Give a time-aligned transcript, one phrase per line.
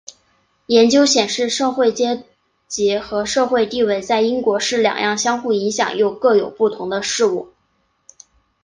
[0.65, 2.23] 研究显示社会阶
[2.67, 7.53] 级和社会地位在英国是两样相互影响又各有不同的事物。